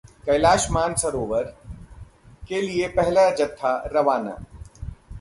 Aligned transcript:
कैलाश 0.25 0.65
मानरोवर 0.71 1.43
के 2.47 2.61
लिए 2.61 2.87
पहला 2.87 3.29
जत्था 3.35 3.75
रवाना 3.93 4.37